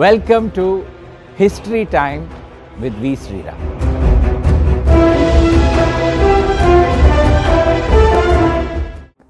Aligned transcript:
Welcome 0.00 0.46
to 0.56 0.64
History 1.38 1.80
time 1.94 2.22
with 2.82 2.98
V 3.02 3.10
Sriram 3.22 3.62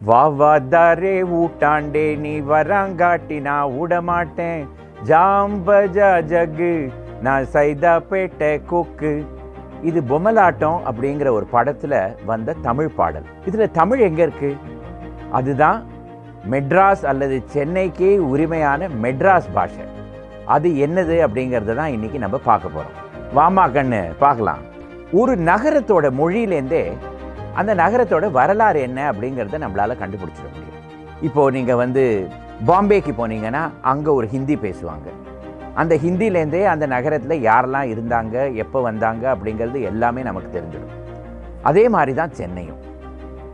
வாவாதாரே 0.09 1.15
ஊட்டாண்டே 1.39 2.05
நீ 2.25 2.35
வராங்காட்டி 2.51 3.41
நான் 3.41 3.73
விடமாட்டேன் 3.79 4.63
ஜாம்பஜா 5.09 6.11
ஜக்கு 6.33 6.73
நான் 7.23 7.49
சைதா 7.55 7.95
பேட்டை 8.11 8.65
கொக்கு. 8.73 9.25
இது 9.83 10.01
பொம்மலாட்டம் 10.01 10.79
அப்படிங்கிற 10.91 11.31
ஒரு 11.39 11.47
படத்தில் 11.55 11.99
வந்த 12.25 12.57
தமிழ் 12.69 12.93
பாடல். 12.99 13.27
இதில் 13.45 13.75
தமிழ் 13.81 13.99
எங்கே 13.99 14.23
இருக்கு? 14.23 14.53
அதுதான் 15.31 15.81
மெட்ராஸ் 16.51 17.05
அல்லது 17.13 17.43
சென்னைக்கே 17.55 18.13
உரிமையான 18.19 18.89
மெட்ராஸ் 19.03 19.51
பாஷை. 19.55 19.85
அது 20.55 20.69
என்னது 20.85 21.17
அப்படிங்கிறத 21.27 21.75
தான் 21.81 21.95
இன்றைக்கி 21.97 22.19
நம்ம 22.25 22.37
பார்க்க 22.49 22.77
போகிறோம் 22.77 22.97
வாமா 23.37 23.65
கண்ணு 23.75 24.01
பார்க்கலாம். 24.23 24.63
ஒரு 25.21 25.35
நகரத்தோட 25.51 26.07
மொழியிலேருந்தே 26.21 26.85
அந்த 27.61 27.73
நகரத்தோட 27.83 28.27
வரலாறு 28.39 28.81
என்ன 28.89 29.01
அப்படிங்கிறத 29.11 29.59
நம்மளால 29.65 29.97
கண்டுபிடிச்சிட 30.03 30.47
முடியும். 30.55 30.79
இப்போ 31.27 31.43
நீங்கள் 31.57 31.81
வந்து 31.83 32.05
பாம்பேக்கு 32.69 33.13
போனீங்கன்னா 33.21 33.63
அங்கே 33.93 34.11
ஒரு 34.19 34.27
ஹிந்தி 34.35 34.57
பேசுவாங்க. 34.65 35.09
அந்த 35.81 35.95
ஹிந்திலேருந்தே 36.05 36.63
அந்த 36.73 36.85
நகரத்தில் 36.95 37.45
யாரெல்லாம் 37.49 37.91
இருந்தாங்க 37.93 38.37
எப்போ 38.63 38.79
வந்தாங்க 38.89 39.25
அப்படிங்கிறது 39.35 39.81
எல்லாமே 39.91 40.23
நமக்கு 40.29 40.51
தெரிஞ்சிடும். 40.57 40.97
அதே 41.71 41.85
மாதிரி 41.97 42.15
தான் 42.21 42.37
சென்னையும். 42.41 42.81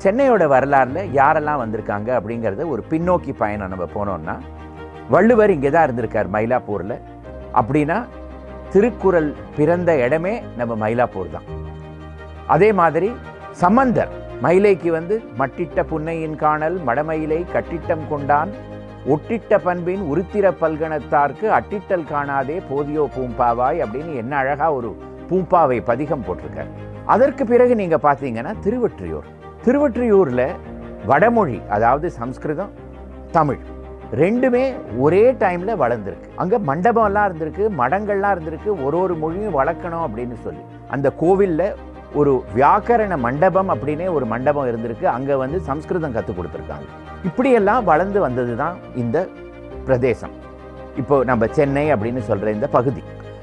சென்னையோட 0.05 0.45
வரலாறுல 0.55 1.01
யாரெல்லாம் 1.20 1.62
வந்திருக்காங்க 1.65 2.09
அப்படிங்கிறத 2.19 2.67
ஒரு 2.75 2.83
பின்னோக்கி 2.92 3.33
பயணம் 3.42 3.73
நம்ம 3.75 3.87
போனோம்னா 3.97 4.37
வள்ளுவர் 5.15 5.53
இங்கே 5.57 5.71
தான் 5.75 5.87
இருந்திருக்கார் 5.87 6.33
மயிலாப்பூரில். 6.37 6.97
அப்படின்னா 7.61 7.98
திருக்குறள் 8.73 9.29
பிறந்த 9.59 9.91
இடமே 10.07 10.33
நம்ம 10.59 10.73
மயிலாப்பூர் 10.84 11.34
தான். 11.37 11.47
அதே 12.55 12.70
மாதிரி 12.81 13.09
சம்பந்தர் 13.62 14.11
மயிலைக்கு 14.45 14.91
வந்து 14.97 15.15
மட்டிட்ட 15.41 15.84
புன்னையின் 15.91 16.37
காணல் 16.42 16.77
மடமயிலை 16.89 17.39
கட்டிட்டம் 17.55 18.05
கொண்டான். 18.11 18.50
ஒட்டிட்ட 19.12 19.59
பண்பின் 19.67 20.03
உருத்திர 20.12 20.47
பல்கணத்தார்க்கு 20.62 21.47
அட்டிட்டல் 21.59 22.06
காணாதே 22.12 22.56
போதியோ 22.70 23.05
பூம்பாவாய் 23.15 23.83
அப்படின்னு 23.84 24.12
என்ன 24.22 24.33
அழகாக 24.43 24.70
ஒரு 24.78 24.91
பூம்பாவை 25.31 25.78
பதிகம் 25.91 26.25
போட்டிருக்காரு. 26.27 26.70
அதற்கு 27.15 27.45
பிறகு 27.53 27.75
நீங்கள் 27.83 28.05
பார்த்தீங்கன்னா 28.06 28.53
திருவற்றியூர். 28.67 29.27
திருவற்றியூரில் 29.67 30.47
வடமொழி 31.11 31.59
அதாவது 31.77 32.06
சம்ஸ்கிருதம் 32.20 32.72
தமிழ். 33.37 33.61
ரெண்டுமே 34.17 34.62
ஒரே 34.98 35.33
டைமில் 35.33 35.81
வளர்ந்துருக்கு. 35.83 36.28
அங்கே 36.42 36.56
மண்டபம்லாம் 36.69 37.27
இருந்திருக்கு 37.28 37.64
மடங்கள்லாம் 37.81 38.34
இருந்திருக்கு 38.34 38.70
ஒரு 38.84 39.00
ஒரு 39.00 39.15
மொழியும் 39.15 39.59
வளர்க்கணும் 39.61 40.05
அப்படின்னு 40.06 40.37
சொல்லி. 40.45 40.62
அந்த 40.95 41.12
கோவிலில் 41.23 41.75
ஒரு 42.15 42.45
வியாக்கரண 42.55 43.17
மண்டபம் 43.19 43.70
அப்படின்னே 43.75 44.06
ஒரு 44.12 44.27
மண்டபம் 44.27 44.69
இருந்திருக்கு. 44.70 45.05
அங்கே 45.05 45.34
வந்து 45.34 45.61
சம்ஸ்கிருதம் 45.61 46.12
கற்றுக் 46.12 46.39
கொடுத்துருக்காங்க. 46.39 46.87
இப்படியெல்லாம் 47.25 47.84
வளர்ந்து 47.84 48.20
வந்தது 48.20 48.56
தான் 48.56 48.77
இந்த 48.95 49.28
பிரதேசம். 49.87 50.34
இப்போ 50.97 51.25
நம்ம 51.25 51.47
சென்னை 51.47 51.93
அப்படின்னு 51.95 52.19
சொல்கிற 52.19 52.50
இந்த 52.50 52.67
பகுதி. 52.67 53.03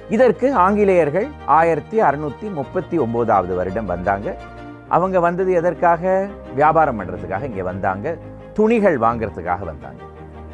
இதற்கு 0.10 0.54
ஆங்கிலேயர்கள் 0.54 1.28
ஆயிரத்தி 1.46 2.02
அறுநூற்றி 2.02 2.54
முப்பத்தி 2.54 3.00
ஒம்போதாவது 3.00 3.56
வருடம் 3.56 3.86
வந்தாங்க. 3.86 4.36
அவங்க 4.88 5.20
வந்தது 5.20 5.52
எதற்காக? 5.54 6.28
வியாபாரம் 6.56 7.00
பண்ணுறதுக்காக 7.00 7.44
இங்கே 7.44 7.62
வந்தாங்க. 7.62 8.18
துணிகள் 8.54 9.00
வாங்கிறதுக்காக 9.00 9.64
வந்தாங்க. 9.72 10.02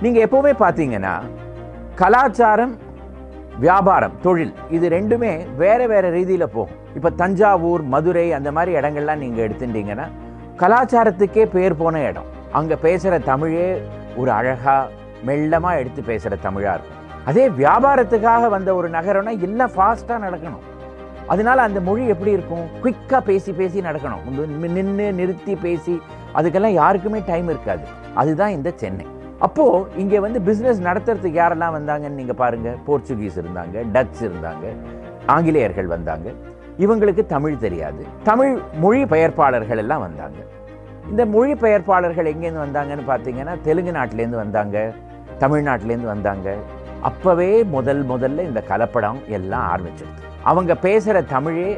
நீங்கள் 0.03 0.23
எப்போவுமே 0.25 0.51
பார்த்தீங்கன்னா 0.61 1.11
கலாச்சாரம் 1.99 2.71
வியாபாரம் 3.63 4.15
தொழில் 4.23 4.53
இது 4.75 4.85
ரெண்டுமே 4.95 5.31
வேறு 5.59 5.85
வேறு 5.91 6.07
ரீதியில் 6.15 6.53
போகும். 6.55 6.77
இப்போ 6.97 7.09
தஞ்சாவூர் 7.19 7.83
மதுரை 7.93 8.23
அந்த 8.37 8.49
மாதிரி 8.55 8.71
இடங்கள்லாம் 8.79 9.21
நீங்கள் 9.23 9.45
எடுத்துட்டீங்கன்னா 9.47 10.07
கலாச்சாரத்துக்கே 10.61 11.45
பேர் 11.55 11.75
போன 11.81 12.01
இடம். 12.09 12.31
அங்கே 12.59 12.77
பேசுகிற 12.85 13.19
தமிழே 13.29 13.67
ஒரு 14.21 14.31
அழகாக 14.39 14.89
மெல்லமாக 15.29 15.79
எடுத்து 15.83 16.01
பேசுகிற 16.09 16.41
தமிழாக 16.47 16.75
இருக்கும். 16.77 16.99
அதே 17.29 17.45
வியாபாரத்துக்காக 17.61 18.49
வந்த 18.55 18.69
ஒரு 18.79 18.89
நகரம்னா 18.97 19.35
எல்லாம் 19.49 19.73
ஃபாஸ்ட்டாக 19.77 20.19
நடக்கணும். 20.25 20.67
அதனால 21.33 21.61
அந்த 21.67 21.79
மொழி 21.87 22.03
எப்படி 22.13 22.31
இருக்கும்? 22.37 22.67
குயிக்காக 22.83 23.23
பேசி 23.31 23.51
பேசி 23.61 23.87
நடக்கணும். 23.89 24.23
நின்று 24.77 25.07
நிறுத்தி 25.21 25.55
பேசி 25.65 25.95
அதுக்கெல்லாம் 26.37 26.79
யாருக்குமே 26.81 27.21
டைம் 27.31 27.49
இருக்காது. 27.55 27.85
அதுதான் 28.21 28.55
இந்த 28.59 28.71
சென்னை. 28.83 29.07
அப்போது 29.45 29.99
இங்கே 30.01 30.19
வந்து 30.25 30.39
பிஸ்னஸ் 30.47 30.81
நடத்துறதுக்கு 30.87 31.39
யாரெல்லாம் 31.41 31.75
வந்தாங்கன்னு 31.77 32.19
நீங்கள் 32.21 32.39
பாருங்கள் 32.41 32.77
போர்ச்சுகீஸ் 32.87 33.37
இருந்தாங்க 33.43 33.83
டச் 33.95 34.21
இருந்தாங்க 34.27 34.65
ஆங்கிலேயர்கள் 35.35 35.87
வந்தாங்க. 35.95 36.27
இவங்களுக்கு 36.83 37.23
தமிழ் 37.35 37.61
தெரியாது. 37.63 38.03
தமிழ் 38.29 38.53
மொழி 38.83 39.01
பெயர்ப்பாளர்கள் 39.13 39.81
எல்லாம் 39.83 40.03
வந்தாங்க. 40.07 40.39
இந்த 41.11 41.23
மொழி 41.35 41.53
பெயர்ப்பாளர்கள் 41.63 42.31
எங்கேருந்து 42.33 42.65
வந்தாங்கன்னு 42.65 43.05
பார்த்தீங்கன்னா 43.11 43.55
தெலுங்கு 43.67 43.93
நாட்டிலேருந்து 43.97 44.41
வந்தாங்க 44.43 44.77
தமிழ்நாட்டிலேருந்து 45.43 46.11
வந்தாங்க. 46.13 46.49
அப்போவே 47.09 47.49
முதல் 47.75 48.01
முதல்ல 48.11 48.45
இந்த 48.49 48.61
கலப்படம் 48.71 49.19
எல்லாம் 49.37 49.65
ஆரம்பிச்சிருது 49.73 50.29
அவங்க 50.49 50.75
பேசுகிற 50.85 51.17
தமிழே 51.35 51.69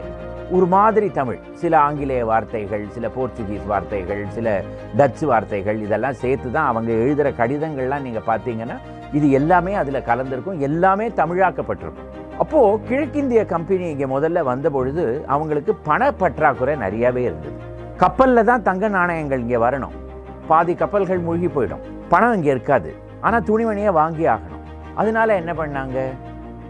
ஒரு 0.56 0.66
மாதிரி 0.74 1.08
தமிழ். 1.12 1.38
சில 1.62 1.74
ஆங்கிலேய 1.80 2.24
வார்த்தைகள் 2.26 2.84
சில 2.96 3.08
போர்ச்சுகீஸ் 3.16 3.66
வார்த்தைகள் 3.72 4.22
சில 4.36 4.48
டச்சு 4.98 5.26
வார்த்தைகள் 5.28 5.78
இதெல்லாம் 5.86 6.18
சேர்த்து 6.24 6.52
தான் 6.52 6.70
அவங்க 6.72 6.92
எழுதுகிற 6.92 7.30
கடிதங்கள்லாம் 7.40 8.06
நீங்கள் 8.08 8.28
பார்த்தீங்கன்னா 8.28 8.78
இது 9.18 9.28
எல்லாமே 9.40 9.74
அதில் 9.81 10.06
கலந்துருக்கும் 10.09 10.59
எல்லாமே 10.68 11.08
தமிழாக்கப்பட்டிருக்கும். 11.22 12.09
அப்போது 12.44 12.81
கிழக்கிந்திய 12.90 13.46
கம்பெனி 13.54 13.90
இங்கே 13.90 14.08
முதல்ல 14.16 14.44
வந்த 14.52 14.70
பொழுது 14.70 15.26
அவங்களுக்கு 15.28 15.76
பண 15.90 16.12
பற்றாக்குறை 16.12 16.75
நிறையாவே 16.84 17.24
இருந்தது. 17.30 17.58
கப்பலில் 18.04 18.48
தான் 18.52 18.66
தங்க 18.68 18.88
நாணயங்கள் 18.98 19.44
இங்கே 19.46 19.60
வரணும். 19.66 19.96
பாதி 20.48 20.75
கப்பல்கள் 20.75 21.20
மூழ்கி 21.20 21.48
போயிடும். 21.48 21.84
பணம் 22.14 22.34
இங்கே 22.34 22.50
இருக்காது. 22.50 22.92
ஆனால் 23.22 23.48
துணிமணியை 23.50 23.92
வாங்கி 24.02 24.25
ஆகணும். 24.36 24.64
அதனால 24.96 25.36
என்ன 25.42 25.52
பண்ணாங்க? 25.54 26.00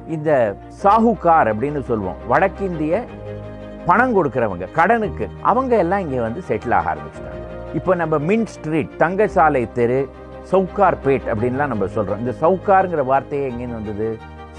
இந்த 0.07 0.55
சாஹுகார் 0.83 1.51
அப்படின்னு 1.51 1.81
சொல்லுவோம். 1.89 2.21
வடக்கிந்திய 2.31 3.03
பணம் 3.87 4.15
கொடுக்குறவங்க 4.17 4.65
கடனுக்கு 4.79 5.25
அவங்க 5.51 5.73
எல்லாம் 5.83 6.03
இங்கே 6.05 6.19
வந்து 6.27 6.41
செட்டில் 6.49 6.75
ஆக 6.77 6.87
ஆரம்பிச்சிட்டாங்க. 6.93 7.41
இப்போ 7.79 7.91
நம்ம 8.01 8.15
மின் 8.29 8.45
ஸ்ட்ரீட் 8.53 8.91
தங்கசாலை 9.01 9.63
தெரு 9.79 9.99
சவுக்கார் 10.51 10.97
பேட் 11.05 11.27
அப்படின்லாம் 11.31 11.71
நம்ம 11.73 11.85
சொல்கிறோம் 11.95 12.21
இந்த 12.23 12.33
சவுக்காருங்கிற 12.43 13.03
வார்த்தையே 13.11 13.45
எங்கேருந்து 13.49 13.79
வந்தது? 13.81 14.09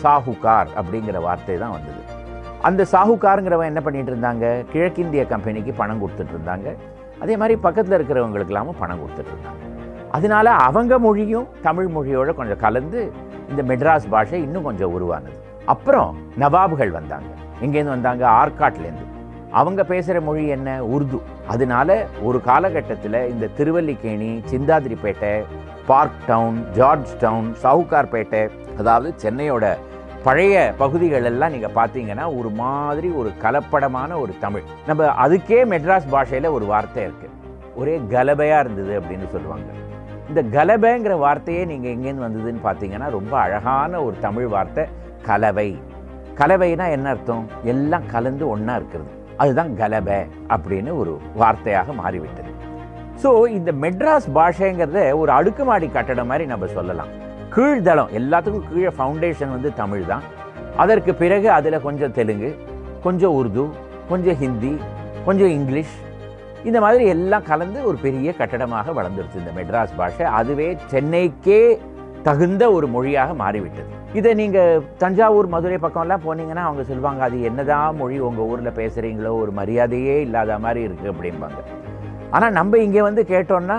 சாஹுகார் 0.02 0.70
அப்படிங்கிற 0.80 1.18
வார்த்தை 1.26 1.56
தான் 1.62 1.74
வந்தது. 1.76 2.02
அந்த 2.68 2.82
சாஹுகாருங்கிறவன் 2.92 3.70
என்ன 3.72 3.80
பண்ணிட்டு 3.86 4.12
இருந்தாங்க? 4.12 4.44
கிழக்கிந்திய 4.72 5.24
கம்பெனிக்கு 5.32 5.72
பணம் 5.80 6.00
கொடுத்துட்டு 6.02 6.34
இருந்தாங்க. 6.36 6.68
அதே 7.22 7.34
மாதிரி 7.40 7.54
பக்கத்தில் 7.66 7.96
இருக்கிறவங்களுக்கெல்லாமும் 7.98 8.80
பணம் 8.82 9.00
கொடுத்துட்டு 9.02 9.32
இருந்தாங்க. 9.34 9.62
அதனால 10.16 10.50
அவங்க 10.66 10.98
மொழியும் 11.06 11.46
தமிழ் 11.68 11.88
மொழியோட 11.96 12.32
கொஞ்சம் 12.40 12.62
கலந்து 12.64 13.00
இந்த 13.50 13.62
மெட்ராஸ் 13.70 14.10
பாஷை 14.12 14.40
இன்னும் 14.46 14.66
கொஞ்சம் 14.68 14.94
உருவானது. 14.96 15.38
அப்புறம் 15.74 16.10
நவாபுகள் 16.42 16.92
வந்தாங்க. 16.98 17.30
எங்கேருந்து 17.64 17.96
வந்தாங்க? 17.96 18.24
ஆர்காட்லேருந்து. 18.42 19.03
அவங்க 19.60 19.84
பேசுகிற 19.84 20.20
மொழி 20.20 20.44
என்ன? 20.56 20.70
உருது. 20.94 21.18
அதனால 21.46 22.06
ஒரு 22.22 22.40
காலகட்டத்தில் 22.40 23.18
இந்த 23.32 23.46
Thiruvallikeni 23.58 24.30
Chintadripet 24.50 25.32
Park 25.86 26.20
Town 26.26 26.58
George 26.72 27.12
Town 27.18 27.48
Sowcarpet 27.62 28.42
அதாவது 28.78 29.14
சென்னையோட 29.22 29.66
பழைய 30.24 30.74
பகுதிகள் 30.78 31.24
எல்லாம் 31.24 31.50
நீங்கள் 31.50 31.74
பார்த்தீங்கன்னா 31.74 32.26
ஒரு 32.38 32.50
மாதிரி 32.50 33.08
ஒரு 33.08 33.30
கலப்படமான 33.42 34.20
ஒரு 34.20 34.32
தமிழ். 34.40 34.62
நம்ம 34.86 35.08
அதுக்கே 35.26 35.58
மெட்ராஸ் 35.72 36.10
பாஷையில் 36.10 36.54
ஒரு 36.56 36.64
வார்த்தை 36.64 37.02
இருக்குது 37.06 37.34
ஒரே 37.74 38.00
கலபையாக 38.10 38.64
இருந்தது 38.64 39.00
அப்படின்னு 39.00 39.28
சொல்லுவாங்க. 39.30 39.70
இந்த 40.28 40.42
கலபைங்கிற 40.56 41.18
வார்த்தையே 41.18 41.64
நீங்கள் 41.64 41.94
எங்கேருந்து 41.94 42.26
வந்ததுன்னு 42.28 42.62
பார்த்தீங்கன்னா 42.68 43.10
ரொம்ப 43.10 43.38
அழகான 43.38 44.02
ஒரு 44.02 44.16
தமிழ் 44.20 44.46
வார்த்தை 44.46 44.84
கலவை. 45.22 45.68
கலவைனா 46.34 46.86
என்ன 46.90 47.08
அர்த்தம்? 47.08 47.44
எல்லாம் 47.64 48.06
கலந்து 48.10 48.48
ஒன்றா 48.48 48.74
இருக்கிறது. 48.74 49.12
அதுதான் 49.42 49.70
கலபை 49.80 50.18
அப்படின்னு 50.54 50.90
ஒரு 51.02 51.12
வார்த்தையாக 51.40 51.94
மாறிவிட்டது. 52.00 52.50
ஸோ 53.22 53.30
இந்த 53.56 53.70
மெட்ராஸ் 53.84 54.28
பாஷைங்கிறத 54.36 55.00
ஒரு 55.20 55.30
அடுக்குமாடி 55.38 55.86
கட்டடம் 55.96 56.30
மாதிரி 56.30 56.44
நம்ம 56.52 56.66
சொல்லலாம். 56.78 57.10
கீழ்தளம் 57.54 58.12
எல்லாத்துக்கும் 58.20 58.68
கீழே 58.70 58.92
ஃபவுண்டேஷன் 58.96 59.54
வந்து 59.56 59.70
தமிழ் 59.82 60.04
தான். 60.12 60.24
அதற்கு 60.82 61.12
பிறகு 61.22 61.48
அதில் 61.58 61.84
கொஞ்சம் 61.86 62.14
தெலுங்கு 62.18 62.50
கொஞ்சம் 63.06 63.36
உருது 63.40 63.64
கொஞ்சம் 64.10 64.38
ஹிந்தி 64.42 64.72
கொஞ்சம் 65.26 65.52
இங்கிலீஷ். 65.58 65.94
இந்த 66.68 66.78
மாதிரி 66.84 67.04
எல்லாம் 67.14 67.48
கலந்து 67.50 67.78
ஒரு 67.88 67.98
பெரிய 68.04 68.28
கட்டடமாக 68.40 68.92
வளர்ந்துருச்சு 68.98 69.40
இந்த 69.42 69.52
மெட்ராஸ் 69.58 69.96
பாஷை. 69.98 70.26
அதுவே 70.38 70.68
சென்னைக்கே 70.92 71.60
தகுந்த 72.26 72.64
ஒரு 72.76 72.86
மொழியாக 72.94 73.30
மாறிவிட்டது. 73.40 73.88
இதை 74.18 74.30
நீங்கள் 74.40 74.82
தஞ்சாவூர் 75.02 75.48
மதுரை 75.54 75.78
பக்கம்லாம் 75.84 76.24
போனீங்கன்னா 76.26 76.64
அவங்க 76.68 76.82
சொல்லுவாங்க 76.90 77.22
அது 77.26 77.38
என்னதான் 77.48 77.96
மொழி 78.00 78.16
உங்கள் 78.28 78.48
ஊரில் 78.50 78.76
பேசுகிறீங்களோ 78.78 79.32
ஒரு 79.42 79.52
மரியாதையே 79.58 80.16
இல்லாத 80.26 80.58
மாதிரி 80.64 80.80
இருக்குது 80.86 81.10
அப்படிம்பாங்க. 81.12 81.58
ஆனால் 82.36 82.54
நம்ம 82.58 82.78
இங்கே 82.86 83.02
வந்து 83.08 83.24
கேட்டோன்னா 83.32 83.78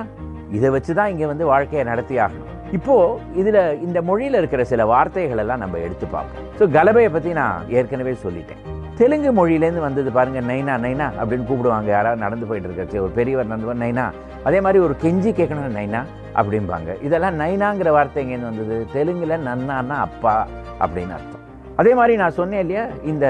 இதை 0.58 0.70
வச்சு 0.76 0.92
தான் 1.00 1.12
இங்கே 1.14 1.28
வந்து 1.32 1.46
வாழ்க்கையை 1.52 1.86
நடத்தி 1.92 2.18
ஆகணும். 2.26 2.52
இப்போது 2.78 3.18
இதில் 3.42 3.60
இந்த 3.86 4.00
மொழியில் 4.10 4.40
இருக்கிற 4.40 4.62
சில 4.72 4.86
வார்த்தைகள் 4.92 5.42
எல்லாம் 5.44 5.64
நம்ம 5.64 5.80
எடுத்து 5.86 6.06
பார்ப்போம். 6.16 6.46
ஸோ 6.60 6.66
கலபையை 6.78 7.10
பற்றி 7.16 7.32
நான் 7.40 7.66
ஏற்கனவே 7.78 8.14
சொல்லிட்டேன். 8.26 8.62
தெலுங்கு 9.00 9.32
மொழியிலேருந்து 9.40 9.86
வந்தது 9.86 10.10
பாருங்க 10.18 10.42
நைனா 10.52 10.76
நைனா 10.86 11.08
அப்படின்னு 11.22 11.48
கூப்பிடுவாங்க. 11.50 11.90
யாராவது 11.98 12.24
நடந்து 12.26 12.50
போயிட்டு 12.50 12.70
இருக்காச்சு 12.70 13.02
ஒரு 13.06 13.14
பெரியவர் 13.18 13.52
நடந்து 13.54 13.82
நைனா 13.86 14.06
அதே 14.50 14.62
மாதிரி 14.68 14.82
ஒரு 14.88 14.96
கெஞ்சி 15.06 15.34
கேட்கணும் 15.40 15.80
நைனா 15.80 16.04
அப்படிம்பாங்க. 16.40 16.90
இதெல்லாம் 17.08 17.40
நைனாங்கிற 17.42 17.90
வார்த்தை 17.98 18.20
எங்கேருந்து 18.24 18.52
வந்தது? 18.52 18.78
தெலுங்கில் 18.96 19.44
நன்னான்னா 19.48 19.98
அப்பா 20.08 20.36
அப்படின்னு 20.84 21.16
அர்த்தம். 21.18 21.44
அதே 21.82 21.94
மாதிரி 22.00 22.16
நான் 22.22 22.38
சொன்னேன் 22.40 22.64
இல்லையா 22.66 22.86
இந்த 23.12 23.26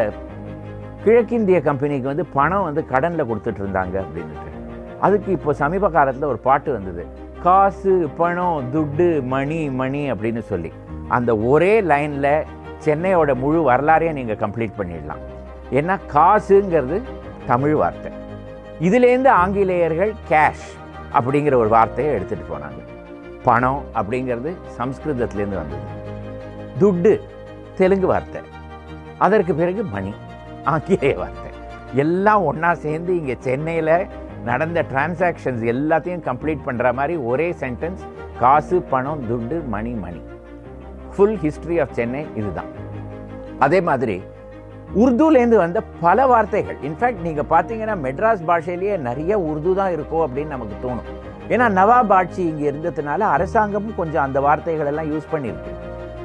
கிழக்கிந்திய 1.06 1.58
கம்பெனிக்கு 1.70 2.12
வந்து 2.12 2.26
பணம் 2.38 2.68
வந்து 2.68 2.82
கடனில் 2.94 3.28
கொடுத்துட்டு 3.30 3.62
இருந்தாங்க 3.64 3.96
அப்படின்ட்டு 4.06 4.54
அதுக்கு 5.06 5.30
இப்போ 5.38 5.54
சமீப 5.62 5.90
காலத்தில் 5.96 6.32
ஒரு 6.32 6.40
பாட்டு 6.48 6.70
வந்தது. 6.76 7.04
காசு 7.46 7.94
பணம் 8.20 8.70
துட்டு 8.74 9.08
மணி 9.34 9.60
மணி 9.82 10.02
அப்படின்னு 10.12 10.42
சொல்லி. 10.52 10.72
அந்த 11.18 11.32
ஒரே 11.52 11.74
லைனில் 11.92 12.46
சென்னையோட 12.86 13.32
முழு 13.44 13.60
வரலாறையும் 13.70 14.18
நீங்கள் 14.20 14.42
கம்ப்ளீட் 14.44 14.78
பண்ணிடலாம். 14.80 15.22
ஏன்னா 15.78 15.96
காசுங்கிறது 16.16 16.98
தமிழ் 17.52 17.76
வார்த்தை. 17.82 18.12
இதுலேருந்து 18.88 19.32
ஆங்கிலேயர்கள் 19.44 20.14
கேஷ் 20.32 20.68
அப்படிங்கிற 21.18 21.56
ஒரு 21.64 21.70
வார்த்தையை 21.78 22.10
எடுத்துகிட்டு 22.16 22.52
போனாங்க. 22.54 22.82
பணம் 23.48 23.82
அப்படிங்கிறது 24.00 24.52
சம்ஸ்கிருதத்துலேருந்து 24.78 25.58
வந்தது. 25.62 25.86
துட்டு 26.82 27.14
தெலுங்கு 27.80 28.08
வார்த்தை. 28.12 28.42
அதற்கு 29.26 29.54
பிறகு 29.62 29.82
மணி 29.96 30.14
ஆங்கிலேய 30.74 31.16
வார்த்தை. 31.22 31.50
எல்லாம் 32.04 32.46
ஒன்றா 32.50 32.72
சேர்ந்து 32.86 33.12
இங்கே 33.20 33.36
சென்னையில் 33.48 33.98
நடந்த 34.50 34.80
டிரான்சாக்ஷன்ஸ் 34.92 35.64
எல்லாத்தையும் 35.74 36.24
கம்ப்ளீட் 36.30 36.66
பண்ணுற 36.68 36.94
மாதிரி 37.00 37.16
ஒரே 37.32 37.48
சென்டென்ஸ் 37.64 38.02
காசு 38.42 38.78
பணம் 38.94 39.22
துட்டு 39.30 39.58
money 39.74 39.94
money. 40.06 40.22
Full 41.14 41.38
history 41.44 41.78
of 41.84 41.94
Chennai 42.00 42.24
இதுதான். 42.40 42.72
அதே 43.66 43.80
மாதிரி 43.90 44.18
உருதுலேருந்து 45.04 45.58
வந்த 45.64 45.80
பல 46.06 46.26
வார்த்தைகள். 46.32 46.78
இன்ஃபேக்ட் 46.90 47.24
நீங்கள் 47.28 47.50
பார்த்தீங்கன்னா 47.54 47.96
மெட்ராஸ் 48.08 48.44
பாஷையிலேயே 48.50 48.98
நிறைய 49.08 49.40
உருது 49.50 49.72
தான் 49.80 49.94
இருக்கும் 49.96 50.26
அப்படின்னு 50.26 50.54
நமக்கு 50.56 50.76
தோணும். 50.86 51.10
ஏன்னா 51.50 51.66
நவாப் 51.80 52.14
ஆட்சி 52.14 52.42
இங்கே 52.42 52.72
இருந்ததுனால 52.72 53.20
அரசாங்கமும் 53.20 53.96
கொஞ்சம் 53.96 54.24
அந்த 54.24 54.40
வார்த்தைகள் 54.40 54.86
எல்லாம் 54.86 55.12
யூஸ் 55.12 55.34
பண்ணியிருக்கு. 55.34 55.74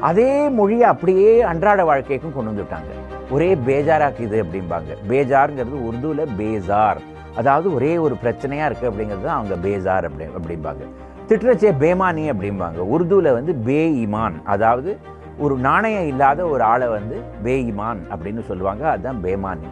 அதே 0.00 0.48
மொழியை 0.48 0.82
அப்படியே 0.82 1.42
அன்றாட 1.42 1.84
வாழ்க்கைக்கும் 1.84 2.32
கொண்டு 2.32 2.50
வந்துட்டாங்க. 2.50 2.90
ஒரே 3.30 3.54
பேஜாராக்குது 3.54 4.36
அப்படிம்பாங்க. 4.44 4.96
பேஜாருங்கிறது 5.08 5.78
உருதுல 5.88 6.26
பேஜார். 6.38 7.00
அதாவது 7.36 7.74
ஒரே 7.74 7.98
ஒரு 7.98 8.16
பிரச்சனையா 8.24 8.64
இருக்கு 8.64 8.90
அப்படிங்கிறது 8.90 9.24
தான் 9.24 9.38
அவங்க 9.38 9.68
பேஜார் 9.68 10.08
அப்படி 10.08 10.26
அப்படிம்பாங்க. 10.38 10.84
திட்டுறச்சே 11.28 11.70
பேமானி 11.84 12.24
அப்படிம்பாங்க. 12.32 12.78
உருதுல 12.94 13.32
வந்து 13.32 13.54
பே 13.54 14.06
இமான் 14.06 14.42
அதாவது 14.44 14.98
ஒரு 15.38 15.56
நாணயம் 15.56 16.06
இல்லாத 16.06 16.46
ஒரு 16.46 16.62
ஆளை 16.62 16.88
வந்து 16.88 17.20
பே 17.42 17.62
இமான் 17.62 18.00
அப்படின்னு 18.10 18.44
சொல்லுவாங்க. 18.44 18.90
அதுதான் 18.90 19.20
பேமானி. 19.24 19.68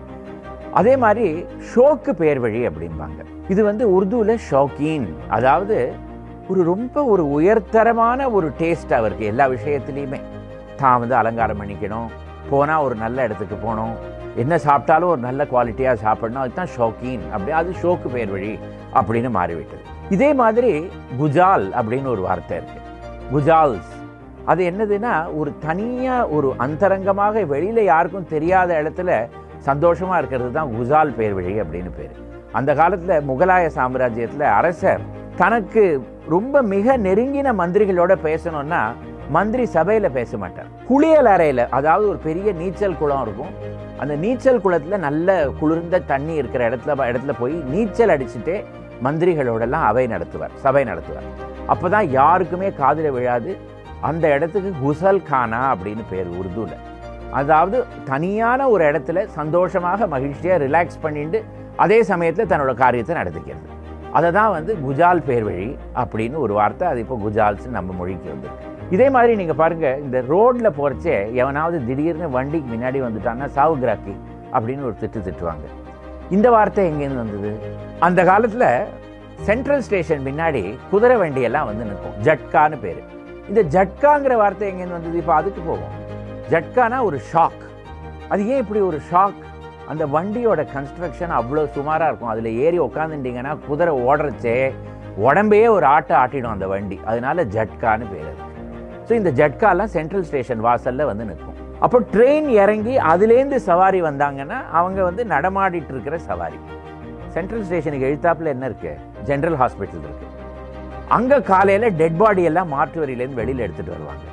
அதே 0.78 0.94
மாதிரி 1.04 1.26
ஷோக்கு 1.70 2.12
பேர் 2.20 2.40
வழி 2.44 2.60
அப்படிம்பாங்க. 2.69 3.20
இது 3.52 3.60
வந்து 3.69 3.84
உருதுல 3.96 4.34
ஷோக்கீன் 4.50 5.06
அதாவது 5.36 5.76
ஒரு 6.52 6.60
ரொம்ப 6.72 7.04
ஒரு 7.12 7.22
உயர்தரமான 7.36 8.28
ஒரு 8.36 8.48
டேஸ்ட் 8.60 8.92
அவருக்கு 8.98 9.25
எல்லா 9.32 9.46
விஷயத்துலையுமே. 9.54 10.20
தான் 10.82 11.00
வந்து 11.02 11.14
அலங்காரம் 11.20 11.60
பண்ணிக்கணும் 11.60 12.10
போனால் 12.50 12.84
ஒரு 12.86 12.94
நல்ல 13.04 13.25
இடத்துக்கு 13.26 13.56
போகணும் 13.64 13.96
என்ன 14.42 14.54
சாப்பிட்டாலும் 14.66 15.12
ஒரு 15.14 15.22
நல்ல 15.28 15.42
குவாலிட்டியாக 15.52 16.02
சாப்பிடணும் 16.04 16.42
அதுதான் 16.44 16.72
ஷோக்கீன். 16.76 17.25
அப்படி 17.34 17.52
அது 17.60 17.70
ஷோக்கு 17.82 18.08
பெயர் 18.14 18.32
வழி 18.36 18.52
அப்படின்னு 18.98 19.30
மாறிவிட்டது. 19.38 19.82
இதே 20.16 20.30
மாதிரி 20.42 20.72
குஜால் 21.20 21.66
அப்படின்னு 21.78 22.08
ஒரு 22.14 22.22
வார்த்தை 22.28 22.54
இருக்கு. 22.60 22.80
குஜால்ஸ். 23.32 23.90
அது 24.52 24.62
என்னதுன்னா 24.70 25.14
ஒரு 25.40 25.50
தனியாக 25.66 26.30
ஒரு 26.36 26.50
அந்தரங்கமாக 26.66 27.44
வெளியில் 27.52 27.90
யாருக்கும் 27.92 28.32
தெரியாத 28.34 28.70
இடத்துல 28.82 29.10
சந்தோஷமாக 29.66 30.20
இருக்கிறது 30.20 30.50
தான் 30.56 30.72
குசால் 30.76 31.16
பேர் 31.19 31.34
வழி 31.38 31.55
அப்படின்னு 31.62 31.93
பேர். 31.99 32.14
அந்த 32.58 32.70
காலத்தில் 32.81 33.26
முகலாய 33.31 33.64
சாம்ராஜ்யத்தில் 33.78 34.46
அரசர் 34.58 35.02
தனக்கு 35.40 35.82
ரொம்ப 36.34 36.62
மிக 36.72 36.96
நெருங்கின 37.06 37.52
மந்திரிகளோட 37.60 38.12
பேசணும்னா 38.26 38.81
மந்திரி 39.37 39.64
சபையில் 39.76 40.14
பேச 40.16 40.38
மாட்டார். 40.43 40.69
குளியல் 40.88 41.31
அறையில் 41.32 41.62
அதாவது 41.78 42.05
ஒரு 42.12 42.19
பெரிய 42.26 42.52
நீச்சல் 42.60 42.99
குளம் 43.00 43.22
இருக்கும். 43.26 43.52
அந்த 44.02 44.14
நீச்சல் 44.25 44.62
குளத்தில் 44.64 45.05
நல்ல 45.06 45.37
குளிர்ந்த 45.61 46.02
தண்ணி 46.12 46.34
இருக்கிற 46.40 46.62
இடத்துல 46.69 47.08
இடத்துல 47.11 47.34
போய் 47.40 47.56
நீச்சல் 47.72 48.14
அடிச்சுட்டே 48.14 48.56
மந்திரிகளோடெல்லாம் 49.06 49.87
அவை 49.90 50.04
நடத்துவார் 50.14 50.54
சபை 50.64 50.84
நடத்துவார். 50.90 51.26
அப்போ 51.72 51.88
தான் 51.94 52.08
யாருக்குமே 52.19 52.69
காதில் 52.82 53.14
விழாது. 53.16 53.52
அந்த 54.08 54.25
இடத்துக்கு 54.37 54.70
குசல் 54.84 55.26
கானா 55.31 55.61
அப்படின்னு 55.72 56.04
பேர் 56.12 56.31
உருதுல. 56.40 56.75
அதாவது 57.40 57.78
தனியான 58.10 58.69
ஒரு 58.75 58.84
இடத்துல 58.90 59.25
சந்தோஷமாக 59.38 60.06
மகிழ்ச்சியாக 60.14 60.62
ரிலாக்ஸ் 60.66 61.02
பண்ணிட்டு 61.02 61.40
அதே 61.84 61.98
சமயத்தில் 62.10 62.50
தன்னோட 62.52 62.72
காரியத்தை 62.84 63.14
நடத்திக்கிறது. 63.20 63.66
அதை 64.19 64.28
தான் 64.38 64.52
வந்து 64.56 64.72
குஜால் 64.84 65.26
பேர் 65.28 65.44
வழி 65.48 65.69
அப்படின்னு 66.02 66.36
ஒரு 66.44 66.52
வார்த்தை 66.58 66.84
அது 66.88 67.00
இப்போ 67.04 67.16
குஜால்ஸ்னு 67.25 67.76
நம்ம 67.78 67.94
மொழிக்கு 67.98 68.28
வந்து 68.34 68.48
இதே 68.94 69.06
மாதிரி 69.14 69.32
நீங்கள் 69.40 69.58
பாருங்கள் 69.60 69.98
இந்த 70.04 70.19
ரோட்டில் 70.32 70.76
போகிறச்சே 70.78 71.16
எவனாவது 71.40 71.78
திடீர்னு 71.88 72.28
வண்டிக்கு 72.36 72.69
முன்னாடி 72.75 72.98
வந்துட்டாங்கன்னா 73.06 73.48
சாவுகிராக்கி 73.58 74.14
அப்படின்னு 74.54 74.86
ஒரு 74.88 74.96
திட்டு 75.02 75.20
திட்டுவாங்க. 75.26 75.66
இந்த 76.36 76.50
வார்த்தை 76.56 76.86
எங்கேருந்து 76.90 77.25
வந்தது? 77.25 77.50
அந்த 78.06 78.25
காலத்தில் 78.30 78.69
சென்ட்ரல் 79.48 79.84
ஸ்டேஷன் 79.86 80.26
முன்னாடி 80.28 80.62
குதிரை 80.90 81.16
வண்டியெல்லாம் 81.22 81.69
வந்து 81.70 81.84
நிற்கும். 81.84 82.16
ஜட்கான்னு 82.26 82.78
பேர். 82.84 83.02
இந்த 83.48 83.62
ஜட்காங்கிற 83.76 84.36
வார்த்தை 84.42 84.69
எங்கேருந்து 84.70 84.98
வந்தது? 84.98 85.19
இப்போ 85.19 85.34
அதுக்கு 85.34 85.60
போவோம். 85.69 85.94
ஜட்கானா 86.52 86.98
ஒரு 87.08 87.18
ஷாக் 87.30 87.62
அது 88.32 88.42
ஏன் 88.52 88.62
இப்படி 88.64 88.80
ஒரு 88.90 88.98
ஷாக் 89.10 89.40
அந்த 89.90 90.04
வண்டியோட 90.14 90.60
கன்ஸ்ட்ரக்ஷன் 90.74 91.32
அவ்வளோ 91.38 91.62
சுமாராக 91.76 92.08
இருக்கும். 92.10 92.30
அதில் 92.32 92.50
ஏறி 92.64 92.78
உட்காந்துட்டிங்கன்னா 92.86 93.52
குதிரை 93.66 93.92
ஓடுறச்சே 94.08 94.56
உடம்பையே 95.26 95.68
ஒரு 95.76 95.86
ஆட்டை 95.94 96.14
ஆட்டிடும் 96.22 96.54
அந்த 96.54 96.66
வண்டி. 96.72 96.96
அதனால 97.10 97.44
ஜட்கான்னு 97.56 98.08
பேர் 98.12 98.34
ஸோ 99.08 99.12
இந்த 99.20 99.30
ஜட்காலாம் 99.40 99.92
சென்ட்ரல் 99.96 100.26
ஸ்டேஷன் 100.28 100.64
வாசலில் 100.66 101.08
வந்து 101.10 101.26
நிற்கும். 101.30 101.58
அப்போ 101.84 101.98
ட்ரெயின் 102.14 102.48
இறங்கி 102.62 102.94
அதுலேருந்து 103.12 103.58
சவாரி 103.68 104.00
வந்தாங்கன்னா 104.08 104.58
அவங்க 104.78 104.98
வந்து 105.08 105.24
நடமாடிட்டு 105.34 105.92
இருக்கிற 105.94 106.16
சவாரி. 106.28 106.58
சென்ட்ரல் 107.36 107.66
ஸ்டேஷனுக்கு 107.68 108.08
எழுத்தாப்புல 108.10 108.52
என்ன 108.54 108.66
இருக்கு? 108.70 108.92
ஜென்ரல் 109.30 109.58
ஹாஸ்பிட்டல் 109.62 110.04
இருக்கு. 110.08 110.26
அங்கே 111.16 111.38
காலையில் 111.52 111.94
டெட் 112.00 112.18
பாடி 112.22 112.42
எல்லாம் 112.50 112.72
மாற்றுவரியிலேருந்து 112.76 113.40
வெளியில் 113.42 113.64
எடுத்துகிட்டு 113.66 113.96
வருவாங்க. 113.96 114.24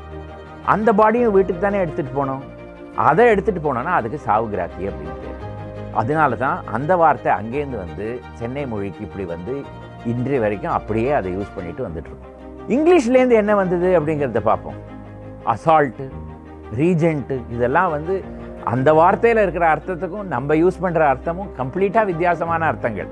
அந்த 0.73 0.89
பாடியும் 1.00 1.33
வீட்டுக்கு 1.35 1.62
தானே 1.63 1.79
எடுத்துகிட்டு 1.85 2.13
போனோம். 2.19 2.44
அதை 3.07 3.23
எடுத்துகிட்டு 3.33 3.65
போனோன்னா 3.65 3.94
அதுக்கு 4.00 4.19
சாவு 4.27 4.45
கிராக்கி 4.54 4.83
அப்படின்ட்டு. 4.90 5.31
அதனால 6.01 6.35
தான் 6.44 6.57
அந்த 6.75 6.92
வார்த்தை 7.01 7.31
அங்கேருந்து 7.40 7.78
வந்து 7.85 8.06
சென்னை 8.40 8.63
மொழிக்கு 8.71 9.01
இப்படி 9.07 9.25
வந்து 9.33 9.54
இன்றைய 10.11 10.40
வரைக்கும் 10.44 10.75
அப்படியே 10.78 11.11
அதை 11.19 11.30
யூஸ் 11.37 11.56
பண்ணிட்டு 11.57 11.85
வந்துட்டுருக்கோம். 11.87 12.33
இங்கிலீஷ்லேருந்து 12.75 13.37
என்ன 13.42 13.56
வந்தது 13.61 13.90
அப்படிங்கிறத 13.99 14.42
பார்ப்போம். 14.49 14.80
அசால்ட்டு 15.54 16.06
ரீஜென்ட்டு 16.80 17.37
இதெல்லாம் 17.56 17.92
வந்து 17.95 18.16
அந்த 18.73 18.90
வார்த்தையில் 18.99 19.42
இருக்கிற 19.44 19.66
அர்த்தத்துக்கும் 19.75 20.31
நம்ம 20.35 20.56
யூஸ் 20.61 20.83
பண்ணுற 20.83 21.04
அர்த்தமும் 21.13 21.51
கம்ப்ளீட்டாக 21.59 22.09
வித்தியாசமான 22.11 22.66
அர்த்தங்கள். 22.71 23.11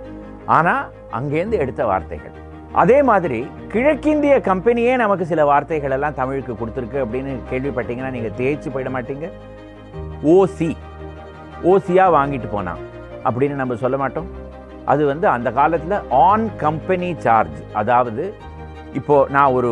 ஆனால் 0.57 0.83
அங்கேருந்து 1.19 1.59
எடுத்த 1.63 1.81
வார்த்தைகள். 1.91 2.35
அதே 2.81 2.95
மாதிரி 3.09 3.39
கிழக்கிந்திய 3.71 4.35
கம்பெனியே 4.47 4.93
நமக்கு 5.01 5.25
சில 5.31 5.41
வார்த்தைகள் 5.49 5.93
எல்லாம் 5.97 6.15
தமிழுக்கு 6.19 6.53
கொடுத்துருக்கு 6.59 6.97
அப்படின்னு 7.03 7.33
கேள்விப்பட்டீங்கன்னா 7.51 8.11
நீங்கள் 8.15 8.35
தேய்ச்சி 8.39 8.69
போயிட 8.75 8.89
மாட்டீங்க. 8.95 9.27
ஓசி 10.35 10.69
ஓசியாக 11.71 12.15
வாங்கிட்டு 12.17 12.49
போனான் 12.55 12.81
அப்படின்னு 13.27 13.59
நம்ம 13.61 13.77
சொல்ல 13.83 13.97
மாட்டோம். 14.03 14.29
அது 14.93 15.03
வந்து 15.11 15.27
அந்த 15.35 15.49
காலத்தில் 15.59 15.97
ஆன் 16.29 16.47
கம்பெனி 16.63 17.09
சார்ஜ் 17.25 17.59
அதாவது 17.81 18.25
இப்போ 19.01 19.15
நான் 19.35 19.53
ஒரு 19.59 19.71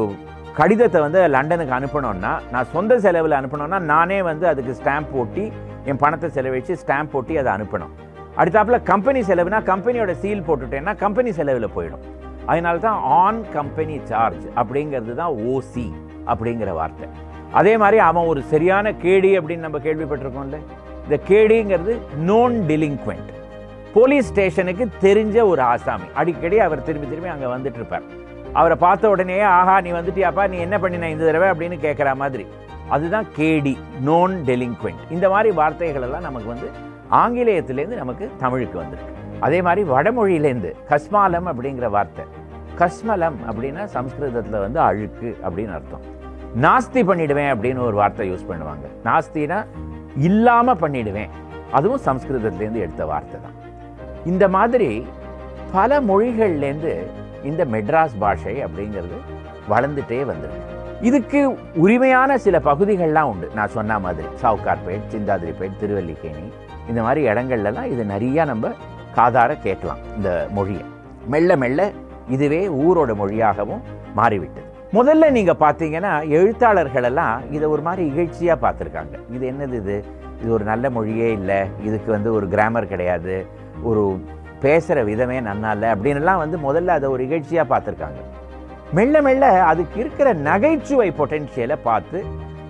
கடிதத்தை 0.59 0.99
வந்து 1.05 1.19
லண்டனுக்கு 1.35 1.77
அனுப்பணும்னா 1.79 2.31
நான் 2.53 2.71
சொந்த 2.75 2.93
செலவில் 3.05 3.39
அனுப்பணும்னா 3.39 3.79
நானே 3.93 4.21
வந்து 4.29 4.45
அதுக்கு 4.51 4.77
ஸ்டாம்ப் 4.79 5.11
போட்டி 5.15 5.45
என் 5.89 6.01
பணத்தை 6.05 6.29
செலவழித்து 6.37 6.73
ஸ்டாம்ப் 6.85 7.13
போட்டி 7.13 7.33
அதை 7.41 7.51
அனுப்பணும். 7.57 7.93
அடுத்தாப்புல 8.41 8.77
கம்பெனி 8.93 9.21
செலவுனா 9.29 9.59
கம்பெனியோட 9.69 10.13
சீல் 10.23 10.47
போட்டுட்டேன்னா 10.47 10.93
கம்பெனி 11.05 11.31
செலவில் 11.39 11.73
போயிடும். 11.77 12.03
அதனால 12.51 12.77
தான் 12.85 13.01
ஆன் 13.23 13.41
கம்பெனி 13.57 13.97
சார்ஜ் 14.11 14.45
அப்படிங்கிறது 14.59 15.13
தான் 15.21 15.35
ஓசி 15.51 15.87
அப்படிங்கிற 16.31 16.71
வார்த்தை. 16.79 17.07
அதே 17.59 17.73
மாதிரி 17.81 17.97
அவன் 18.09 18.29
ஒரு 18.31 18.41
சரியான 18.53 18.93
கேடி 19.03 19.31
அப்படின்னு 19.39 19.67
நம்ம 19.67 19.79
கேள்விப்பட்டிருக்கோம்ல 19.85 20.59
இந்த 21.05 21.17
கேடிங்கிறது 21.29 21.93
நோன் 22.31 22.55
டெலிங்க்வெண்ட் 22.71 23.29
போலீஸ் 23.95 24.29
ஸ்டேஷனுக்கு 24.31 24.83
தெரிஞ்ச 25.05 25.37
ஒரு 25.51 25.61
ஆசாமி. 25.71 26.07
அடிக்கடி 26.19 26.59
அவர் 26.65 26.85
திரும்பி 26.89 27.07
திரும்பி 27.11 27.31
அங்கே 27.35 27.47
வந்துட்டு 27.55 27.79
இருப்பார் 27.81 28.05
அவரை 28.59 28.75
பார்த்த 28.85 29.11
உடனே 29.13 29.37
ஆஹா 29.57 29.75
நீ 29.85 29.89
வந்துட்டியாப்பா 29.97 30.43
நீ 30.53 30.57
என்ன 30.65 30.75
பண்ணின 30.83 31.09
இந்த 31.13 31.23
தடவை? 31.27 31.47
அப்படின்னு 31.53 31.77
கேட்குற 31.85 32.09
மாதிரி. 32.21 32.45
அதுதான் 32.95 33.27
கேடி 33.37 33.73
நோன் 34.07 34.33
டெலிங்க்வெண்ட் 34.49 35.03
இந்த 35.15 35.25
மாதிரி 35.33 35.49
வார்த்தைகள் 35.59 36.05
எல்லாம் 36.07 36.27
நமக்கு 36.27 36.49
வந்து 36.53 36.69
ஆங்கிலேயத்திலேருந்து 37.21 38.01
நமக்கு 38.03 38.25
தமிழுக்கு 38.43 38.77
வந்திருக்கு. 38.81 39.17
அதே 39.47 39.59
மாதிரி 39.67 39.81
வடமொழியிலேருந்து 39.93 40.71
கஸ்மாலம் 40.89 41.47
அப்படிங்கிற 41.51 41.87
வார்த்தை. 41.97 42.23
கஸ்மலம் 42.81 43.37
அப்படின்னா 43.49 43.83
சம்ஸ்கிருதத்தில் 43.95 44.63
வந்து 44.65 44.79
அழுக்கு 44.87 45.29
அப்படின்னு 45.45 45.73
அர்த்தம். 45.77 46.05
நாஸ்தி 46.65 47.01
பண்ணிடுவேன் 47.09 47.51
அப்படின்னு 47.53 47.81
ஒரு 47.87 47.95
வார்த்தை 48.01 48.25
யூஸ் 48.31 48.49
பண்ணுவாங்க. 48.51 48.85
நாஸ்தினா 49.07 49.59
இல்லாமல் 50.27 50.81
பண்ணிடுவேன். 50.83 51.31
அதுவும் 51.77 52.03
சம்ஸ்கிருதத்துலேருந்து 52.07 52.83
எடுத்த 52.85 53.03
வார்த்தை 53.11 53.37
தான். 53.45 53.57
இந்த 54.31 54.45
மாதிரி 54.55 54.89
பல 55.75 55.99
மொழிகள்லேருந்து 56.09 56.93
இந்த 57.49 57.61
மெட்ராஸ் 57.73 58.17
பாஷை 58.23 58.55
அப்படிங்கிறது 58.65 59.17
வளர்ந்துட்டே 59.71 60.19
வந்திருக்கு. 60.31 60.67
இதுக்கு 61.09 61.39
உரிமையான 61.83 62.31
சில 62.45 62.55
பகுதிகள்லாம் 62.67 63.29
உண்டு. 63.31 63.47
நான் 63.57 63.73
சொன்ன 63.77 63.99
மாதிரி 64.05 64.27
சவுகார்பேட் 64.43 65.07
சிந்தாதிரிப்பேட் 65.13 65.79
திருவல்லிக்கேணி 65.81 66.45
இந்த 66.89 66.99
மாதிரி 67.05 67.21
இடங்கள்லாம் 67.31 67.89
இது 67.93 68.03
நிறையா 68.13 68.45
நம்ம 68.51 68.73
காதார 69.17 69.51
கேட்கலாம் 69.65 70.01
இந்த 70.17 70.29
மொழியை. 70.57 70.85
மெல்ல 71.33 71.55
மெல்ல 71.63 71.81
இதுவே 72.35 72.61
ஊரோட 72.85 73.11
மொழியாகவும் 73.21 73.83
மாறிவிட்டது. 74.19 74.67
முதல்ல 74.97 75.29
நீங்க 75.37 75.53
பார்த்தீங்கன்னா 75.59 76.13
எழுத்தாளர்கள் 76.37 77.07
எல்லாம் 77.09 77.51
இதை 77.55 77.67
ஒரு 77.73 77.81
மாதிரி 77.81 78.03
இகழ்ச்சியா 78.09 78.55
பார்த்துருக்காங்க. 78.65 79.15
இது 79.35 79.43
என்னது 79.51 79.75
இது? 79.81 79.97
இது 80.41 80.51
ஒரு 80.57 80.63
நல்ல 80.63 80.89
மொழியே 80.89 81.31
இல்லை. 81.31 81.59
இதுக்கு 81.83 82.11
வந்து 82.11 82.29
ஒரு 82.33 82.47
கிராமர் 82.47 82.91
கிடையாது. 82.93 83.35
ஒரு 83.83 84.03
பேசுகிற 84.59 85.03
விதமே 85.03 85.37
நன்னா 85.39 85.71
இல்லை 85.75 85.89
அப்படின்னுலாம் 85.91 86.41
வந்து 86.43 86.57
முதல்ல 86.67 86.87
அதை 86.97 87.09
ஒரு 87.09 87.21
இகழ்ச்சியாக 87.27 87.71
பார்த்துருக்காங்க. 87.73 88.19
மெல்ல 88.97 89.21
மெல்ல 89.21 89.45
அதுக்கு 89.63 89.99
இருக்கிற 89.99 90.29
நகைச்சுவை 90.33 91.09
பொட்டென்ஷியலை 91.19 91.77
பார்த்து 91.83 92.19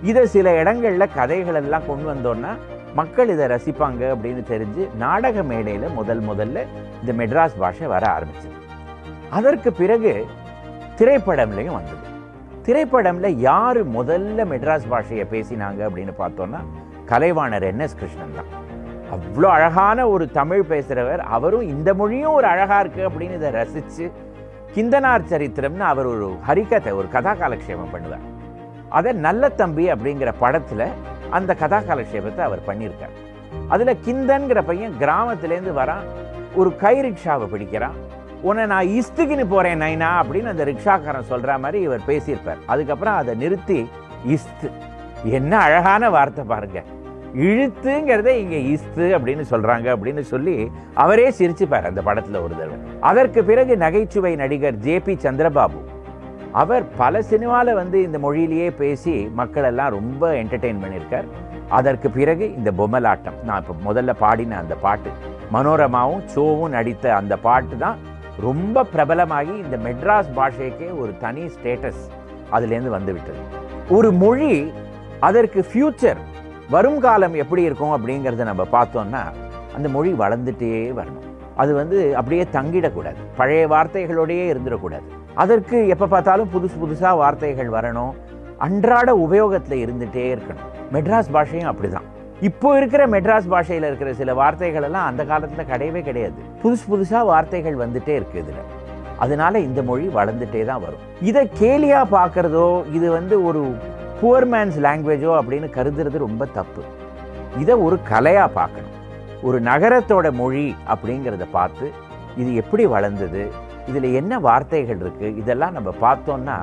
இதை 0.09 0.23
சில 0.25 0.53
இடங்களில் 0.59 1.13
கதைகள் 1.15 1.59
எல்லாம் 1.61 1.87
கொண்டு 1.87 2.05
வந்தோன்னா 2.11 2.51
மக்கள் 2.99 3.29
இதை 3.29 3.45
ரசிப்பாங்க 3.45 4.01
அப்படின்னு 4.13 4.43
தெரிஞ்சு 4.53 4.83
நாடக 4.95 5.43
மேடையில் 5.43 5.95
முதல் 5.99 6.21
முதல்ல 6.21 6.65
இந்த 7.01 7.11
மெட்ராஸ் 7.19 7.59
பாஷை 7.59 7.87
வர 7.87 8.05
ஆரம்பிச்சது. 8.15 8.57
அதற்கு 9.37 9.69
பிறகு 9.81 10.13
திரைப்படம்லையும் 10.99 11.77
வந்தது. 11.77 12.05
திரைப்படம்ல 12.65 13.27
யார் 13.49 13.79
முதல்ல 13.97 14.45
மெட்ராஸ் 14.51 14.89
பாஷையை 14.91 15.25
பேசினாங்க 15.33 15.79
அப்படின்னு 15.87 16.13
பார்த்தோம்னா 16.23 16.61
கலைவாணர் 17.11 17.65
என் 17.69 17.83
எஸ் 17.85 17.97
கிருஷ்ணன் 18.01 18.35
தான். 18.39 18.51
அவ்வளோ 19.15 19.47
அழகான 19.55 20.07
ஒரு 20.13 20.25
தமிழ் 20.39 20.67
பேசுகிறவர் 20.71 21.21
அவரும் 21.37 21.65
இந்த 21.73 21.89
மொழியும் 22.01 22.35
ஒரு 22.39 22.47
அழகா 22.53 22.77
இருக்கு 22.83 23.01
அப்படின்னு 23.09 23.39
இதை 23.39 23.49
ரசித்து 23.59 24.05
கிந்தனார் 24.75 25.29
சரித்திரம்னு 25.31 25.85
அவர் 25.93 26.07
ஒரு 26.13 26.27
ஹரிக்கதை 26.47 26.91
ஒரு 26.99 27.07
கதா 27.15 27.33
காலக்ஷேபம் 27.41 27.91
பண்ணுவார். 27.95 28.27
அதை 28.99 29.11
நல்ல 29.27 29.49
தம்பி 29.61 29.85
அப்படிங்கிற 29.93 30.31
படத்தில் 30.43 30.87
அந்த 31.37 31.51
கதா 31.63 31.79
காலக்ஷேபத்தை 31.89 32.41
அவர் 32.47 32.67
பண்ணியிருக்கார். 32.69 33.17
அதில் 33.73 33.99
கிந்தன்கிற 34.05 34.59
பையன் 34.69 34.97
கிராமத்துலேருந்து 35.03 35.73
வரான் 35.81 36.07
ஒரு 36.59 36.69
கை 36.83 36.95
ரிக்ஷாவை 37.07 37.45
பிடிக்கிறான். 37.53 37.97
உன்னை 38.47 38.63
நான் 38.71 38.91
இஸ்துக்குன்னு 38.99 39.45
போகிறேன் 39.51 39.81
நைனா 39.83 40.09
அப்படின்னு 40.21 40.51
அந்த 40.53 40.63
ரிக்ஷாக்காரன் 40.69 41.29
சொல்கிற 41.31 41.57
மாதிரி 41.63 41.79
இவர் 41.87 42.07
பேசியிருப்பார். 42.09 42.63
அதுக்கப்புறம் 42.73 43.19
அதை 43.21 43.33
நிறுத்தி 43.43 43.77
இஸ்து 44.35 44.69
என்ன 45.37 45.51
அழகான 45.65 46.09
வார்த்தை 46.15 46.43
பாருங்க. 46.51 46.79
இழுத்துங்கிறத 47.47 48.29
இங்கே 48.43 48.59
இஸ்து 48.75 49.05
அப்படின்னு 49.17 49.43
சொல்கிறாங்க 49.51 49.87
அப்படின்னு 49.95 50.23
சொல்லி 50.31 50.55
அவரே 51.03 51.27
சிரிச்சுப்பார் 51.39 51.89
அந்த 51.89 52.01
படத்தில் 52.07 52.43
ஒரு 52.45 52.53
தடவை. 52.59 52.79
அதற்கு 53.09 53.41
பிறகு 53.49 53.75
நகைச்சுவை 53.85 54.33
நடிகர் 54.43 54.81
ஜே 54.85 54.95
பி 55.05 55.15
சந்திரபாபு. 55.25 55.81
அவர் 56.61 56.85
பல 57.01 57.21
சினிமாவில் 57.31 57.79
வந்து 57.81 57.97
இந்த 58.07 58.17
மொழியிலேயே 58.25 58.69
பேசி 58.81 59.13
மக்களெல்லாம் 59.41 59.95
ரொம்ப 59.97 60.31
என்டர்டெயின் 60.41 60.81
பண்ணியிருக்கார். 60.83 61.27
அதற்கு 61.79 62.07
பிறகு 62.17 62.45
இந்த 62.57 62.69
பொம்மலாட்டம் 62.79 63.37
நான் 63.49 63.61
இப்போ 63.63 63.75
முதல்ல 63.87 64.13
பாடின 64.23 64.57
அந்த 64.63 64.75
பாட்டு 64.85 65.11
மனோரமாவும் 65.53 66.25
சோவும் 66.33 66.73
நடித்த 66.77 67.05
அந்த 67.19 67.33
பாட்டு 67.45 67.75
தான் 67.83 67.99
ரொம்ப 68.41 68.83
பிரபலமாகி 68.83 69.55
இந்த 69.63 69.77
மெட்ராஸ் 69.77 70.29
பாஷைக்கே 70.35 70.99
ஒரு 70.99 71.17
தனி 71.17 71.43
ஸ்டேட்டஸ் 71.45 72.03
அதுலேருந்து 72.51 72.87
வந்துவிட்டது. 72.87 73.41
ஒரு 73.89 74.11
மொழி 74.11 74.71
அதற்கு 75.19 75.65
ஃபியூச்சர் 75.73 76.21
வருங்காலம் 76.69 77.33
எப்படி 77.33 77.61
இருக்கும் 77.61 77.93
அப்படிங்கிறத 77.97 78.43
நம்ம 78.43 78.63
பார்த்தோம்னா 78.71 79.23
அந்த 79.75 79.89
மொழி 79.89 80.11
வளர்ந்துட்டே 80.13 80.71
வரணும். 80.99 81.27
அது 81.55 81.73
வந்து 81.73 82.15
அப்படியே 82.15 82.47
தங்கிடக்கூடாது. 82.51 83.19
பழைய 83.35 83.67
வார்த்தைகளோடையே 83.67 84.45
இருந்துடக்கூடாது. 84.53 85.07
அதற்கு 85.33 85.87
எப்போ 85.87 86.07
பார்த்தாலும் 86.07 86.49
புதுசு 86.53 86.77
புதுசாக 86.83 87.15
வார்த்தைகள் 87.15 87.69
வரணும். 87.69 88.13
அன்றாட 88.57 89.15
உபயோகத்தில் 89.15 89.83
இருந்துகிட்டே 89.85 90.25
இருக்கணும். 90.35 90.69
மெட்ராஸ் 90.91 91.33
பாஷையும் 91.33 91.71
அப்படிதான். 91.73 92.07
இப்போ 92.47 92.69
இருக்கிற 92.77 93.03
மெட்ராஸ் 93.13 93.49
பாஷையில் 93.53 93.85
இருக்கிற 93.87 94.11
சில 94.19 94.33
வார்த்தைகள் 94.39 94.85
எல்லாம் 94.87 95.07
அந்த 95.09 95.23
காலத்தில் 95.31 95.67
கிடையவே 95.71 96.01
கிடையாது. 96.07 96.39
புதுசு 96.61 96.85
புதுசாக 96.91 97.23
வார்த்தைகள் 97.31 97.75
வந்துட்டே 97.81 98.13
இருக்குது 98.19 98.41
இதில். 98.43 98.63
அதனால 99.23 99.53
இந்த 99.65 99.79
மொழி 99.89 100.05
வளர்ந்துட்டே 100.15 100.61
தான் 100.69 100.81
வரும். 100.85 101.03
இதை 101.29 101.43
கேலியாக 101.61 102.11
பார்க்குறதோ 102.17 102.65
இது 102.97 103.07
வந்து 103.17 103.35
ஒரு 103.49 103.61
புவர் 104.21 104.47
மேன்ஸ் 104.53 104.79
லாங்குவேஜோ 104.85 105.31
அப்படின்னு 105.39 105.67
கருதுறது 105.77 106.25
ரொம்ப 106.27 106.43
தப்பு. 106.57 106.83
இதை 107.63 107.75
ஒரு 107.85 107.97
கலையாக 108.11 108.55
பார்க்கணும். 108.59 108.97
ஒரு 109.47 109.57
நகரத்தோட 109.69 110.27
மொழி 110.41 110.67
அப்படிங்கிறத 110.93 111.45
பார்த்து 111.57 111.85
இது 112.41 112.49
எப்படி 112.61 112.83
வளர்ந்தது 112.95 113.43
இதில் 113.89 114.15
என்ன 114.19 114.33
வார்த்தைகள் 114.47 115.01
இருக்குது 115.03 115.37
இதெல்லாம் 115.41 115.77
நம்ம 115.77 115.93
பார்த்தோம்னா 116.05 116.57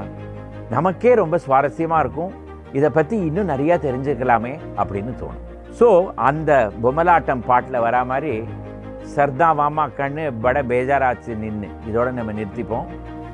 நமக்கே 0.76 1.12
ரொம்ப 1.23 1.37
சுவாரஸ்யமாக 1.44 2.02
இருக்கும். 2.04 2.32
இதை 2.78 2.90
பற்றி 2.97 3.16
இன்னும் 3.28 3.52
நிறையா 3.52 3.76
தெரிஞ்சுக்கலாமே 3.87 4.54
அப்படின்னு 4.80 5.14
தோணும். 5.23 5.44
ஸோ 5.80 5.88
அந்த 6.16 6.50
பொம்மலாட்டம் 6.82 7.42
பாட்டில் 7.48 7.84
வரா 7.87 8.06
மாதிரி 8.06 8.32
சர்தா 9.14 9.48
வாமா 9.58 9.84
கண்ணு 9.98 10.25
பட 10.40 10.62
பேஜாராச்சு 10.62 11.32
நின்று 11.42 11.68
இதோட 11.90 12.08
நம்ம 12.12 12.32
நிறுத்திப்போம். 12.32 12.87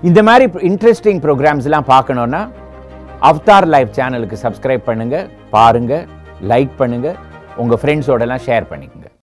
இந்த 0.03 0.23
மாதிரி 0.23 0.45
இன்ட்ரெஸ்டிங் 0.71 1.21
ப்ரோக்ராம்ஸ்லாம் 1.27 1.91
பார்க்கணுன்னா 1.93 2.41
அவ்தார் 3.31 3.69
லைஃப் 3.75 3.95
சேனலுக்கு 3.99 4.37
சப்ஸ்கிரைப் 4.45 4.89
பண்ணுங்க 4.89 5.19
பாருங்க 5.51 5.95
லைக் 6.53 6.75
பண்ணுங்க 6.77 7.09
உங்க 7.57 7.75
ஃப்ரெண்ட்ஸோடலாம் 7.75 8.45
ஷேர் 8.47 8.71
பண்ணி 8.71 8.87